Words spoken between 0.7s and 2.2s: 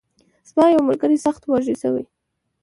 ملګری سخت وږی شوی.